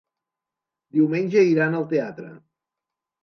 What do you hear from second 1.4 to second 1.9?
iran al